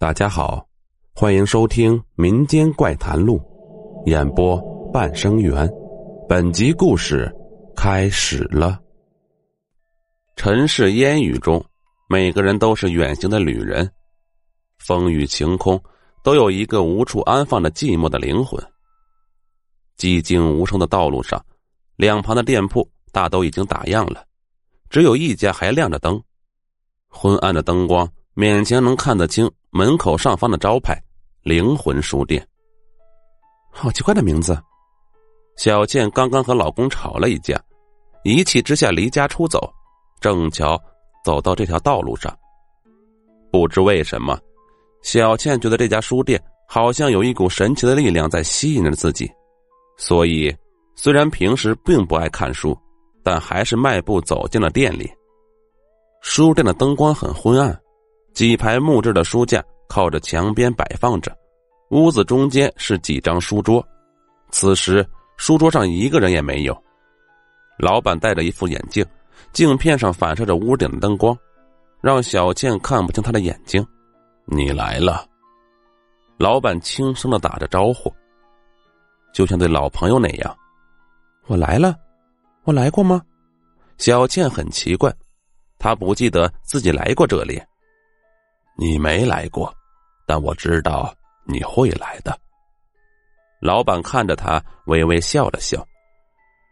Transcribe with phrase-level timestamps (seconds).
[0.00, 0.66] 大家好，
[1.12, 3.38] 欢迎收听《民间怪谈录》，
[4.10, 4.58] 演播
[4.90, 5.70] 半生缘。
[6.26, 7.30] 本集故事
[7.76, 8.80] 开始了。
[10.36, 11.62] 尘世烟雨中，
[12.08, 13.92] 每个人都是远行的旅人，
[14.78, 15.78] 风雨晴空，
[16.24, 18.58] 都有一个无处安放的寂寞的灵魂。
[19.98, 21.44] 寂静无声的道路上，
[21.96, 24.24] 两旁的店铺大都已经打烊了，
[24.88, 26.18] 只有一家还亮着灯，
[27.10, 29.46] 昏暗的灯光勉强能看得清。
[29.72, 31.00] 门口上方的招牌
[31.42, 32.44] “灵魂书店”，
[33.70, 34.60] 好奇怪的名字。
[35.56, 37.56] 小倩刚刚和老公吵了一架，
[38.24, 39.72] 一气之下离家出走，
[40.20, 40.76] 正巧
[41.24, 42.36] 走到这条道路上。
[43.52, 44.36] 不知为什么，
[45.02, 49.30] 小倩觉得这家书店好像有一股神奇的力量在吸引着自己，
[49.96, 50.52] 所以
[50.96, 52.76] 虽然平时并不爱看书，
[53.22, 55.08] 但还是迈步走进了店里。
[56.22, 57.80] 书店的灯光很昏暗。
[58.32, 61.36] 几排木质的书架靠着墙边摆放着，
[61.90, 63.86] 屋子中间是几张书桌。
[64.50, 65.06] 此时，
[65.36, 66.84] 书桌上一个人也没有。
[67.78, 69.04] 老板戴着一副眼镜，
[69.52, 71.36] 镜片上反射着屋顶的灯光，
[72.00, 73.84] 让小倩看不清他的眼睛。
[74.44, 75.26] 你来了，
[76.38, 78.12] 老板轻声的打着招呼，
[79.32, 80.56] 就像对老朋友那样。
[81.46, 81.96] 我来了，
[82.64, 83.22] 我来过吗？
[83.98, 85.12] 小倩很奇怪，
[85.78, 87.60] 她不记得自己来过这里。
[88.80, 89.70] 你没来过，
[90.26, 91.14] 但我知道
[91.44, 92.34] 你会来的。
[93.60, 95.86] 老板看着他，微微笑了笑。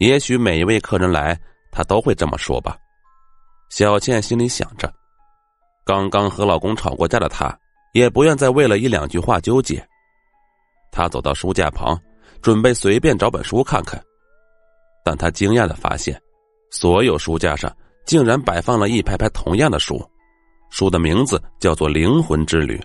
[0.00, 1.34] 也许每一位客人来，
[1.72, 2.76] 他都会这么说吧。
[3.70, 4.92] 小倩心里想着，
[5.82, 7.58] 刚刚和老公吵过架的她，
[7.94, 9.82] 也不愿再为了一两句话纠结。
[10.92, 11.98] 她走到书架旁，
[12.42, 13.98] 准备随便找本书看看，
[15.02, 16.20] 但她惊讶的发现，
[16.70, 17.74] 所有书架上
[18.04, 20.06] 竟然摆放了一排排同样的书。
[20.74, 22.76] 书的名字叫做《灵魂之旅》，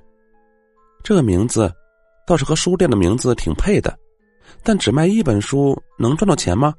[1.03, 1.73] 这个名字
[2.27, 3.97] 倒是和书店的名字挺配的，
[4.61, 6.71] 但只卖一本书能赚到钱吗？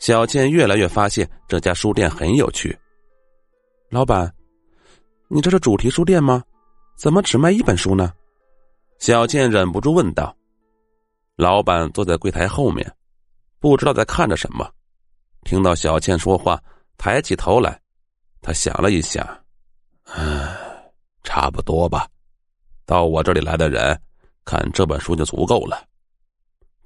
[0.00, 2.76] 小倩越来越发现这家书店很有趣。
[3.88, 4.28] 老板，
[5.28, 6.42] 你这是主题书店吗？
[6.96, 8.12] 怎么只卖一本书呢？
[8.98, 10.36] 小倩忍不住问道。
[11.36, 12.92] 老板坐在柜台后面，
[13.60, 14.68] 不知道在看着什么。
[15.44, 16.60] 听到小倩说话，
[16.98, 17.80] 抬起头来，
[18.42, 19.40] 他想了一下。
[20.04, 20.92] 唉，
[21.22, 22.08] 差不多吧。
[22.86, 23.98] 到我这里来的人，
[24.44, 25.86] 看这本书就足够了。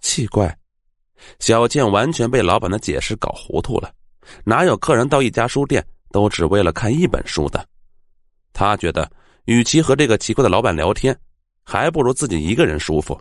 [0.00, 0.56] 奇怪，
[1.40, 3.92] 小倩完全被老板的解释搞糊涂了。
[4.44, 7.66] 哪有客人到一家书店都只为了看一本书的？
[8.52, 9.10] 他觉得，
[9.46, 11.18] 与其和这个奇怪的老板聊天，
[11.64, 13.20] 还不如自己一个人舒服。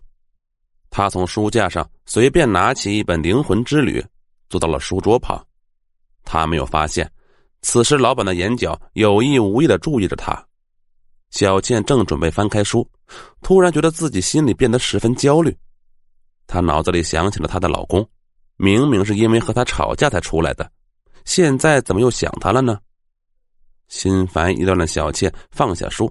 [0.89, 3.99] 他从书架上随便拿起一本《灵魂之旅》，
[4.49, 5.43] 坐到了书桌旁。
[6.23, 7.11] 他没有发现。
[7.69, 10.41] 此时，老板的眼角有意无意的注意着他。
[11.31, 12.89] 小倩正准备翻开书，
[13.41, 15.53] 突然觉得自己心里变得十分焦虑。
[16.47, 18.09] 她脑子里想起了她的老公，
[18.55, 20.71] 明明是因为和他吵架才出来的，
[21.25, 22.79] 现在怎么又想他了呢？
[23.89, 26.09] 心烦意乱的小倩放下书，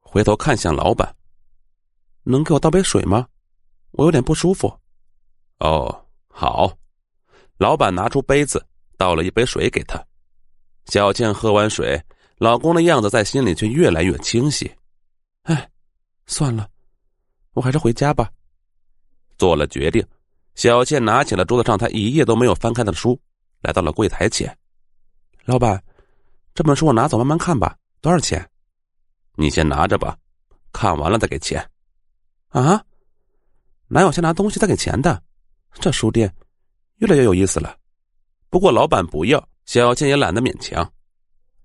[0.00, 1.14] 回头看向老板
[2.24, 3.28] ：“能给我倒杯水吗？
[3.92, 4.76] 我有点不舒服。
[5.60, 6.76] ”“哦，好。”
[7.58, 8.60] 老板拿出杯子，
[8.98, 10.04] 倒了一杯水给他。
[10.86, 12.00] 小倩喝完水，
[12.38, 14.70] 老公的样子在心里却越来越清晰。
[15.42, 15.70] 哎，
[16.26, 16.68] 算了，
[17.52, 18.30] 我还是回家吧。
[19.38, 20.06] 做了决定，
[20.54, 23.18] 小倩拿起了桌子上她一页都没有翻开的书，
[23.60, 24.56] 来到了柜台前。
[25.44, 25.82] 老板，
[26.54, 27.76] 这本书我拿走慢慢看吧。
[28.00, 28.48] 多少钱？
[29.36, 30.16] 你先拿着吧，
[30.72, 31.66] 看完了再给钱。
[32.48, 32.84] 啊？
[33.88, 35.22] 哪有先拿东西再给钱的？
[35.74, 36.32] 这书店
[36.96, 37.76] 越来越有意思了。
[38.48, 39.48] 不过老板不要。
[39.66, 40.88] 小倩也懒得勉强，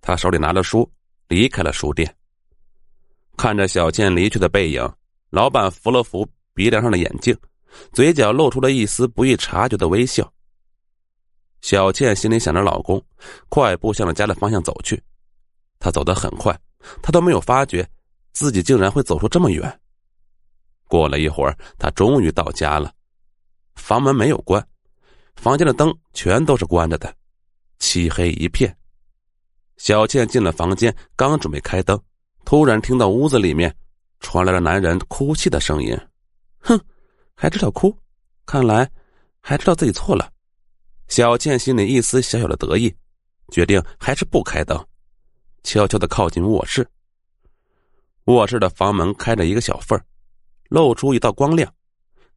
[0.01, 0.89] 她手里拿着书
[1.27, 2.15] 离开了书店。
[3.37, 4.89] 看着小倩离去的背影，
[5.29, 7.37] 老板扶了扶鼻梁上的眼镜，
[7.93, 10.31] 嘴角露出了一丝不易察觉的微笑。
[11.61, 13.01] 小倩心里想着老公，
[13.49, 15.01] 快步向着家的方向走去。
[15.77, 16.57] 她走得很快，
[17.01, 17.87] 她都没有发觉
[18.31, 19.79] 自己竟然会走出这么远。
[20.87, 22.93] 过了一会儿，她终于到家了，
[23.75, 24.65] 房门没有关，
[25.35, 27.13] 房间的灯全都是关着的。
[27.79, 28.75] 漆黑一片，
[29.77, 31.99] 小倩进了房间，刚准备开灯，
[32.45, 33.73] 突然听到屋子里面
[34.19, 35.97] 传来了男人哭泣的声音。
[36.59, 36.79] 哼，
[37.35, 37.97] 还知道哭，
[38.45, 38.89] 看来
[39.41, 40.31] 还知道自己错了。
[41.07, 42.93] 小倩心里一丝小小的得意，
[43.51, 44.77] 决定还是不开灯，
[45.63, 46.87] 悄悄的靠近卧室。
[48.25, 49.99] 卧室的房门开着一个小缝
[50.67, 51.73] 露出一道光亮，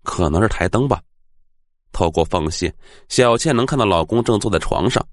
[0.05, 1.03] 可能是台灯吧。
[1.91, 2.73] 透过缝隙，
[3.09, 5.06] 小倩能看到老公正坐在床上。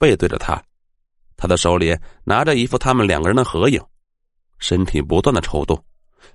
[0.00, 0.60] 背对着他，
[1.36, 1.94] 他的手里
[2.24, 3.78] 拿着一幅他们两个人的合影，
[4.58, 5.78] 身体不断的抽动，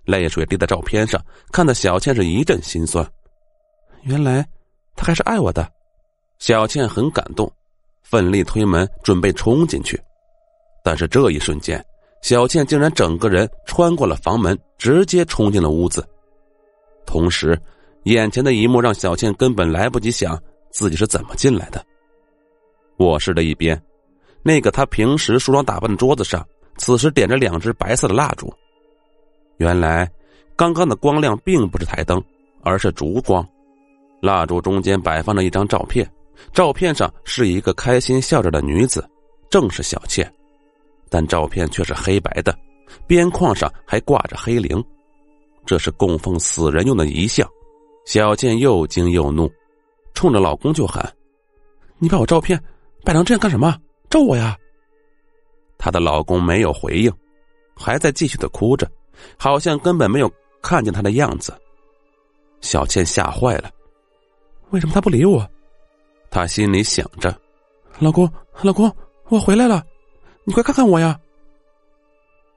[0.03, 1.19] 泪水滴在照片上，
[1.51, 3.03] 看得小倩是一阵心酸。
[4.03, 4.47] 原来
[4.95, 5.67] 他还是爱我的，
[6.37, 7.51] 小倩很感动，
[8.03, 9.99] 奋力推门准备冲进去，
[10.83, 11.83] 但是这一瞬间，
[12.21, 16.07] 小倩竟然整个人穿过了房门，直接冲进了屋子。
[17.03, 17.59] 同时，
[18.03, 20.39] 眼前的一幕让小倩根本来不及想
[20.71, 21.83] 自己是怎么进来的。
[22.97, 23.81] 卧室的一边，
[24.41, 26.45] 那个她平时梳妆打扮的桌子上，
[26.77, 28.53] 此时点着两只白色的蜡烛。
[29.57, 30.09] 原来，
[30.55, 32.21] 刚刚的光亮并不是台灯，
[32.61, 33.47] 而是烛光。
[34.21, 36.09] 蜡烛中间摆放着一张照片，
[36.53, 39.07] 照片上是一个开心笑着的女子，
[39.49, 40.31] 正是小倩。
[41.09, 42.57] 但照片却是黑白的，
[43.05, 44.83] 边框上还挂着黑铃。
[45.65, 47.47] 这是供奉死人用的遗像，
[48.05, 49.51] 小倩又惊又怒，
[50.13, 51.07] 冲着老公就喊
[51.97, 52.61] ：“你把我照片
[53.05, 53.77] 摆成这样干什么？
[54.09, 54.57] 咒我呀！”
[55.77, 57.13] 她的老公没有回应，
[57.75, 58.89] 还在继续的哭着，
[59.37, 60.29] 好像根本没有
[60.61, 61.55] 看见她的样子。
[62.61, 63.69] 小倩吓坏了，
[64.71, 65.47] 为什么他不理我？
[66.29, 67.33] 她心里想着
[67.99, 68.29] ：“老公，
[68.63, 68.93] 老公，
[69.29, 69.85] 我回来了，
[70.43, 71.17] 你快看看我呀！”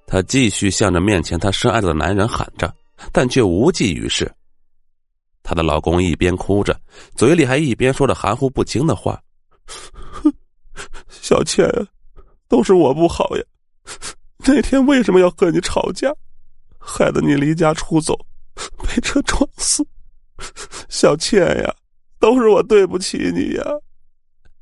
[0.06, 2.74] 她继续向着面前她深爱的男人喊着。
[3.12, 4.28] 但却无济于事。
[5.44, 6.76] 她的老公一边哭着，
[7.14, 9.22] 嘴里还一边说着含糊不清的话
[11.08, 11.68] ：“小倩，
[12.48, 13.42] 都是我不好呀！
[14.38, 16.14] 那天为什么要和你吵架，
[16.78, 18.18] 害得你离家出走，
[18.82, 19.86] 被车撞死？
[20.88, 21.74] 小倩呀，
[22.18, 23.64] 都是我对不起你呀！”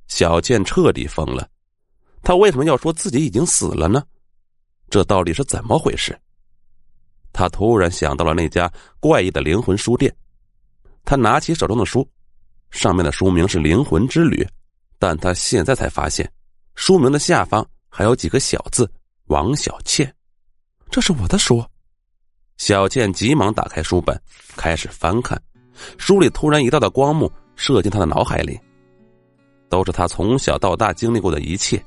[0.09, 1.49] 小倩彻底疯了，
[2.23, 4.03] 她为什么要说自己已经死了呢？
[4.89, 6.17] 这到底是怎么回事？
[7.33, 10.17] 他突然想到了那家怪异的灵魂书店，
[11.05, 12.09] 他拿起手中的书，
[12.71, 14.43] 上面的书名是《灵魂之旅》，
[14.99, 16.33] 但他现在才发现，
[16.77, 18.89] 书名的下方还有几个小字
[19.27, 20.15] “王小倩”，
[20.91, 21.65] 这是我的书。
[22.59, 24.19] 小倩急忙打开书本，
[24.57, 25.41] 开始翻看，
[25.99, 28.61] 书里突然一道道光幕射进她的脑海里，
[29.71, 31.83] 都是她从小到大经历过的一切。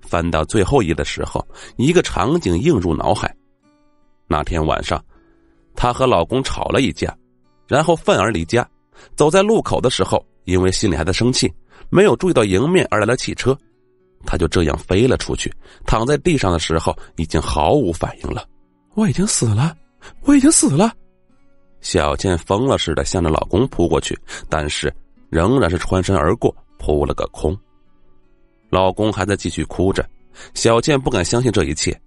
[0.00, 1.46] 翻到最后一页的时候，
[1.76, 3.32] 一个场景映入脑海。
[4.26, 5.02] 那天晚上，
[5.76, 7.14] 她和老公吵了一架，
[7.66, 8.66] 然后愤而离家。
[9.14, 11.52] 走在路口的时候，因为心里还在生气，
[11.90, 13.56] 没有注意到迎面而来的汽车，
[14.26, 15.52] 他就这样飞了出去。
[15.86, 18.46] 躺在地上的时候，已经毫无反应了。
[18.94, 19.76] 我已经死了，
[20.22, 20.92] 我已经死了。
[21.80, 24.18] 小倩疯了似的向着老公扑过去，
[24.48, 24.92] 但是
[25.30, 27.56] 仍然是穿身而过，扑了个空。
[28.70, 30.04] 老公还在继续哭着，
[30.54, 31.98] 小倩不敢相信这一切。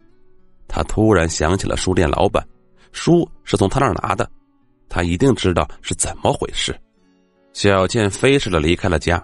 [0.67, 2.45] 他突然想起了书店老板，
[2.91, 4.29] 书是从他那儿拿的，
[4.89, 6.77] 他一定知道是怎么回事。
[7.53, 9.21] 小倩飞似的离开了家，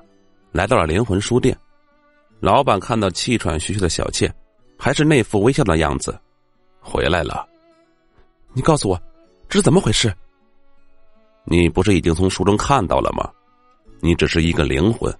[0.51, 1.57] 来到了灵魂书店。
[2.39, 4.33] 老板看到气喘吁吁的小倩，
[4.77, 6.17] 还是那副微笑的样子，
[6.79, 7.47] 回来了。
[8.53, 9.01] 你告诉我，
[9.49, 10.13] 这是怎么回事？
[11.45, 13.27] 你不是已经从书中看到了吗？
[13.99, 15.11] 你只是一个灵魂，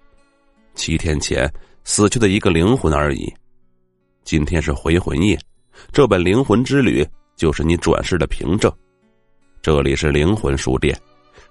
[0.76, 1.52] 七天前
[1.84, 3.34] 死去的一个灵魂而已。
[4.24, 5.40] 今天是回魂夜。
[5.92, 8.72] 这本灵魂之旅就是你转世的凭证。
[9.62, 10.96] 这里是灵魂书店，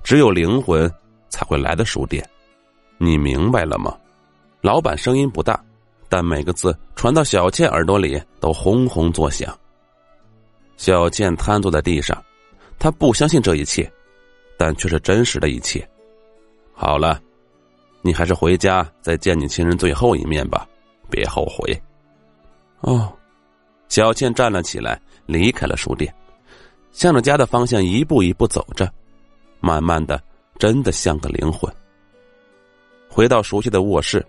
[0.04, 0.88] 只有灵魂
[1.28, 2.24] 才会来的书店，
[2.98, 3.96] 你明白了吗？
[4.66, 5.64] 老板声音不大，
[6.08, 9.56] 但每个字传到小倩耳朵里都轰轰作响。
[10.76, 12.20] 小倩瘫坐在地上，
[12.76, 13.88] 她不相信这一切，
[14.58, 15.88] 但却是真实的一切。
[16.74, 17.22] 好了，
[18.02, 20.66] 你还是回家再见你亲人最后一面吧，
[21.08, 21.80] 别后悔。
[22.80, 23.12] 哦。
[23.88, 26.12] 小倩站了起来，离开了书店，
[26.90, 28.92] 向着家的方向一步一步走着，
[29.60, 30.20] 慢慢的，
[30.58, 31.72] 真的像个灵魂。
[33.08, 34.26] 回到熟悉的卧室，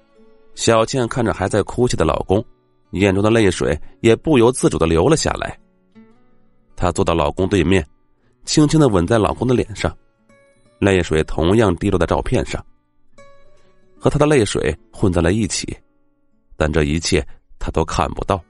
[0.57, 2.43] 小倩看着还在哭泣的老公，
[2.93, 5.55] 眼中的泪水也不由自主的流了下来。
[6.75, 7.87] 她坐到老公对面，
[8.43, 9.95] 轻轻的吻在老公的脸上，
[10.79, 12.59] 泪水同样滴落在照片上，
[13.99, 15.77] 和她的泪水混在了一起，
[16.57, 17.25] 但这一切
[17.59, 18.43] 她都看不到。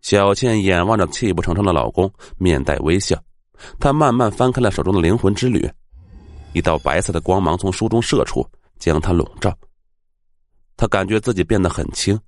[0.00, 3.22] 小倩眼望着泣不成声的老公，面带微笑。
[3.78, 5.70] 她慢慢翻开了手中的灵魂之旅，
[6.54, 8.42] 一道白色的光芒从书中射出，
[8.78, 9.54] 将她笼罩。
[10.78, 12.18] 她感觉自己变得很轻，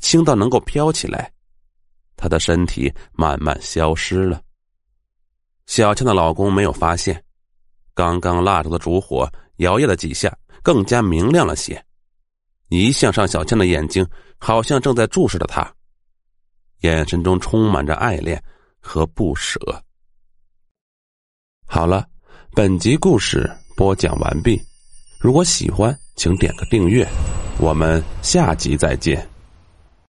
[0.00, 1.30] 轻到能够飘起来。
[2.16, 4.40] 她的身体慢慢消失了。
[5.66, 7.22] 小倩的老公没有发现，
[7.94, 11.84] 刚刚蜡烛的烛火摇曳了几下，更加明亮了些。
[12.68, 14.06] 一向上，小倩的眼睛
[14.38, 15.74] 好像正在注视着他。
[16.82, 18.40] 眼神中充满着爱恋
[18.80, 19.58] 和不舍。
[21.66, 22.06] 好了，
[22.52, 24.60] 本集故事播讲完毕。
[25.20, 27.04] 如果喜欢，请点个订阅。
[27.58, 29.37] 我们下集再见。